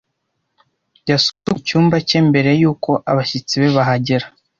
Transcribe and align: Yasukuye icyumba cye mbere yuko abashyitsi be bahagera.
Yasukuye 1.09 1.55
icyumba 1.61 1.95
cye 2.07 2.19
mbere 2.27 2.49
yuko 2.61 2.91
abashyitsi 3.11 3.53
be 3.61 3.69
bahagera. 3.77 4.25